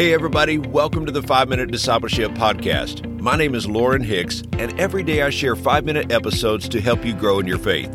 [0.00, 3.20] Hey, everybody, welcome to the 5 Minute Discipleship Podcast.
[3.20, 7.04] My name is Lauren Hicks, and every day I share 5 minute episodes to help
[7.04, 7.90] you grow in your faith.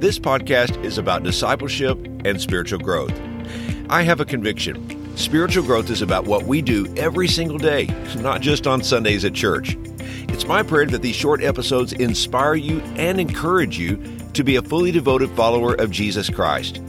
[0.00, 3.12] This podcast is about discipleship and spiritual growth.
[3.90, 8.40] I have a conviction spiritual growth is about what we do every single day, not
[8.40, 9.76] just on Sundays at church.
[10.28, 13.96] It's my prayer that these short episodes inspire you and encourage you
[14.36, 16.80] to be a fully devoted follower of Jesus Christ.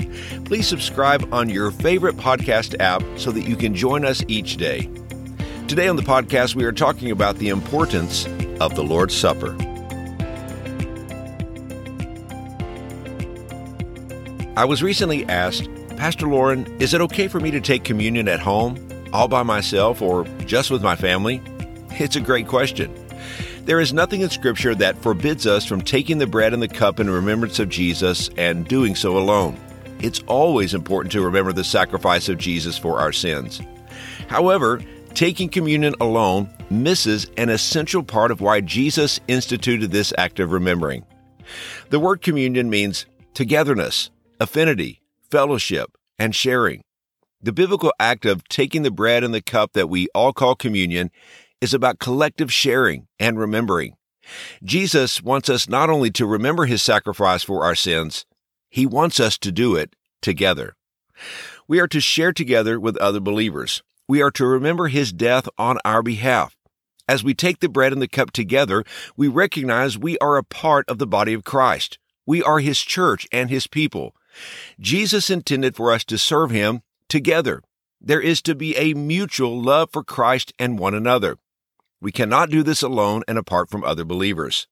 [0.46, 4.90] Please subscribe on your favorite podcast app so that you can join us each day.
[5.68, 8.26] Today on the podcast, we are talking about the importance
[8.60, 9.56] of the Lord's Supper.
[14.58, 18.40] I was recently asked, Pastor Lauren, is it okay for me to take communion at
[18.40, 18.78] home,
[19.14, 21.42] all by myself, or just with my family?
[21.92, 23.07] It's a great question.
[23.68, 27.02] There is nothing in Scripture that forbids us from taking the bread and the cup
[27.02, 29.60] in remembrance of Jesus and doing so alone.
[30.00, 33.62] It's always important to remember the sacrifice of Jesus for our sins.
[34.30, 34.82] However,
[35.16, 41.06] taking communion alone misses an essential part of why Jesus instituted this act of remembering.
[41.90, 46.84] The word communion means togetherness, affinity, fellowship, and sharing.
[47.42, 51.12] The biblical act of taking the bread and the cup that we all call communion
[51.62, 53.96] is about collective sharing and remembering.
[54.64, 58.26] Jesus wants us not only to remember his sacrifice for our sins,
[58.70, 60.76] he wants us to do it together.
[61.68, 63.82] We are to share together with other believers.
[64.08, 66.56] We are to remember his death on our behalf.
[67.10, 68.84] As we take the bread and the cup together,
[69.16, 71.98] we recognize we are a part of the body of Christ.
[72.26, 74.14] We are his church and his people.
[74.80, 77.64] Jesus intended for us to serve him together.
[78.00, 81.38] There is to be a mutual love for Christ and one another.
[82.00, 84.68] We cannot do this alone and apart from other believers.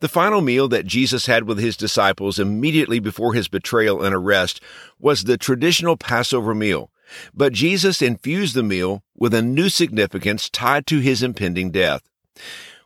[0.00, 4.60] The final meal that Jesus had with his disciples immediately before his betrayal and arrest
[4.98, 6.90] was the traditional Passover meal,
[7.32, 12.02] but Jesus infused the meal with a new significance tied to his impending death.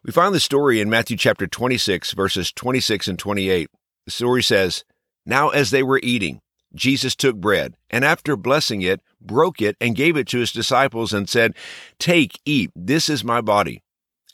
[0.05, 3.71] We find the story in Matthew chapter 26, verses 26 and 28.
[4.05, 4.85] The story says,
[5.27, 6.41] Now as they were eating,
[6.75, 11.13] Jesus took bread, and after blessing it, broke it, and gave it to his disciples,
[11.13, 11.55] and said,
[11.99, 13.83] Take, eat, this is my body.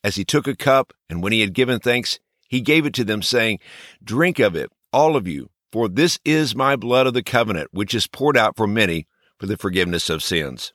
[0.03, 2.19] As he took a cup, and when he had given thanks,
[2.49, 3.59] he gave it to them, saying,
[4.03, 7.95] Drink of it, all of you, for this is my blood of the covenant, which
[7.95, 9.06] is poured out for many
[9.39, 10.72] for the forgiveness of sins.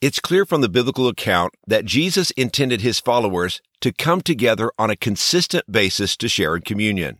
[0.00, 4.90] It's clear from the biblical account that Jesus intended his followers to come together on
[4.90, 7.18] a consistent basis to share in communion.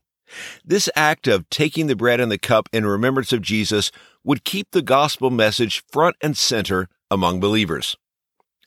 [0.65, 3.91] This act of taking the bread and the cup in remembrance of Jesus
[4.25, 7.97] would keep the gospel message front and center among believers.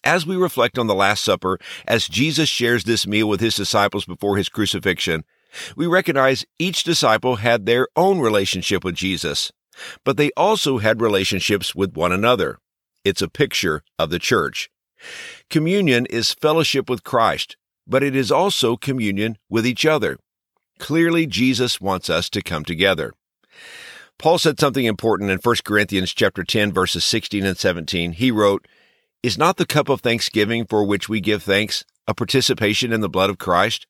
[0.04, 4.06] As we reflect on the Last Supper, as Jesus shares this meal with his disciples
[4.06, 5.24] before his crucifixion,
[5.76, 9.52] we recognize each disciple had their own relationship with Jesus,
[10.04, 12.60] but they also had relationships with one another.
[13.04, 14.70] It's a picture of the church.
[15.50, 20.18] Communion is fellowship with Christ, but it is also communion with each other.
[20.80, 23.14] Clearly, Jesus wants us to come together.
[24.18, 28.14] Paul said something important in 1 Corinthians chapter 10 verses 16 and 17.
[28.14, 28.68] He wrote,
[29.24, 33.10] "Is not the cup of thanksgiving for which we give thanks a participation in the
[33.10, 33.88] blood of Christ?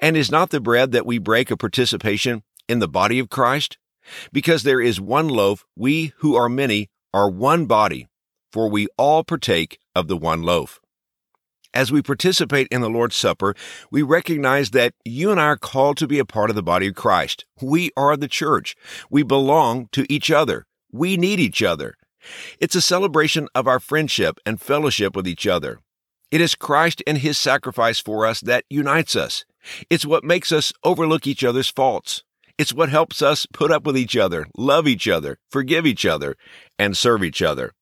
[0.00, 3.78] And is not the bread that we break a participation in the body of Christ?
[4.32, 8.08] Because there is one loaf, we who are many are one body,
[8.52, 10.80] for we all partake of the one loaf."
[11.74, 13.56] As we participate in the Lord's Supper,
[13.90, 16.86] we recognize that you and I are called to be a part of the body
[16.86, 17.46] of Christ.
[17.60, 18.76] We are the church.
[19.10, 20.66] We belong to each other.
[20.92, 21.96] We need each other.
[22.60, 25.80] It's a celebration of our friendship and fellowship with each other.
[26.30, 29.44] It is Christ and His sacrifice for us that unites us.
[29.90, 32.22] It's what makes us overlook each other's faults.
[32.56, 36.36] It's what helps us put up with each other, love each other, forgive each other,
[36.78, 37.72] and serve each other.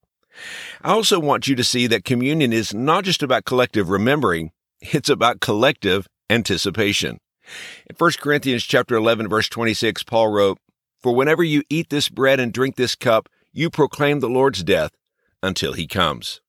[0.83, 4.51] I also want you to see that communion is not just about collective remembering,
[4.81, 7.19] it's about collective anticipation.
[7.89, 10.59] In 1 Corinthians chapter 11 verse 26, Paul wrote,
[11.01, 14.93] "For whenever you eat this bread and drink this cup, you proclaim the Lord's death
[15.43, 16.41] until he comes."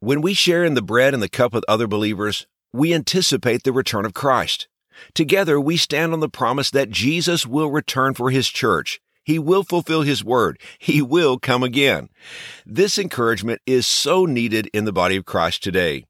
[0.00, 3.72] When we share in the bread and the cup with other believers, we anticipate the
[3.72, 4.66] return of Christ.
[5.14, 9.62] Together, we stand on the promise that Jesus will return for his church he will
[9.62, 10.58] fulfill His word.
[10.78, 12.08] He will come again.
[12.66, 16.04] This encouragement is so needed in the body of Christ today.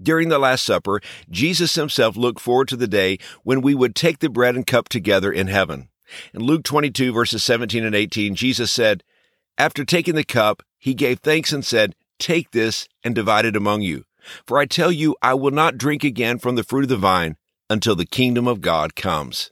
[0.00, 1.00] During the Last Supper,
[1.30, 4.90] Jesus himself looked forward to the day when we would take the bread and cup
[4.90, 5.88] together in heaven.
[6.34, 9.02] In Luke 22 verses 17 and 18, Jesus said,
[9.56, 13.82] After taking the cup, he gave thanks and said, Take this and divide it among
[13.82, 14.04] you.
[14.46, 17.36] For I tell you, I will not drink again from the fruit of the vine
[17.70, 19.50] until the kingdom of God comes.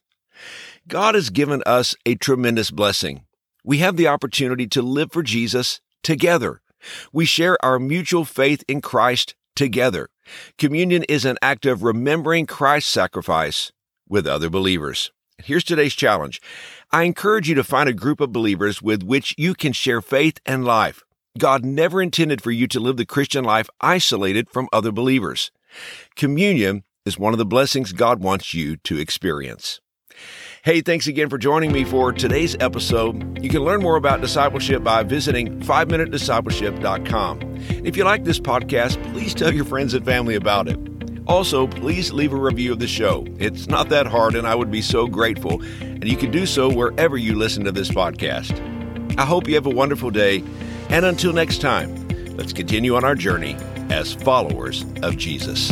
[0.87, 3.25] God has given us a tremendous blessing.
[3.65, 6.61] We have the opportunity to live for Jesus together.
[7.11, 10.11] We share our mutual faith in Christ together.
[10.59, 13.73] Communion is an act of remembering Christ's sacrifice
[14.09, 15.11] with other believers.
[15.43, 16.43] Here's today's challenge.
[16.93, 20.39] I encourage you to find a group of believers with which you can share faith
[20.45, 21.03] and life.
[21.39, 25.51] God never intended for you to live the Christian life isolated from other believers.
[26.15, 29.81] Communion is one of the blessings God wants you to experience.
[30.65, 33.39] Hey, thanks again for joining me for today's episode.
[33.45, 37.57] You can learn more about discipleship by visiting 5minutediscipleship.com.
[37.85, 40.79] If you like this podcast, please tell your friends and family about it.
[41.27, 43.27] Also, please leave a review of the show.
[43.39, 45.61] It's not that hard, and I would be so grateful.
[45.83, 48.59] And you can do so wherever you listen to this podcast.
[49.19, 50.43] I hope you have a wonderful day.
[50.89, 52.09] And until next time,
[52.39, 53.55] let's continue on our journey
[53.91, 55.71] as followers of Jesus.